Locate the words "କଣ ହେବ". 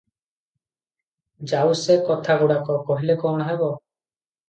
3.25-3.73